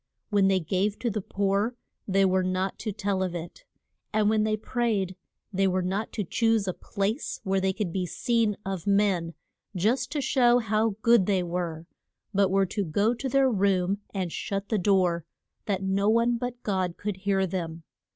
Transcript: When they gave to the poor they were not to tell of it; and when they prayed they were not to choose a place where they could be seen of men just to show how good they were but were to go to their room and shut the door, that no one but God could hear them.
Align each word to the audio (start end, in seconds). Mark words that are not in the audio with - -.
When 0.31 0.47
they 0.47 0.59
gave 0.59 0.97
to 0.97 1.11
the 1.11 1.21
poor 1.21 1.75
they 2.07 2.25
were 2.25 2.41
not 2.41 2.79
to 2.79 2.91
tell 2.91 3.21
of 3.21 3.35
it; 3.35 3.65
and 4.11 4.31
when 4.31 4.45
they 4.45 4.57
prayed 4.57 5.15
they 5.53 5.67
were 5.67 5.83
not 5.83 6.11
to 6.13 6.23
choose 6.23 6.67
a 6.67 6.73
place 6.73 7.39
where 7.43 7.61
they 7.61 7.71
could 7.71 7.93
be 7.93 8.07
seen 8.07 8.57
of 8.65 8.87
men 8.87 9.35
just 9.75 10.11
to 10.13 10.19
show 10.19 10.57
how 10.57 10.95
good 11.03 11.27
they 11.27 11.43
were 11.43 11.85
but 12.33 12.49
were 12.49 12.65
to 12.65 12.83
go 12.83 13.13
to 13.13 13.29
their 13.29 13.51
room 13.51 13.99
and 14.11 14.31
shut 14.31 14.69
the 14.69 14.79
door, 14.79 15.23
that 15.67 15.83
no 15.83 16.09
one 16.09 16.35
but 16.35 16.63
God 16.63 16.97
could 16.97 17.17
hear 17.17 17.45
them. 17.45 17.83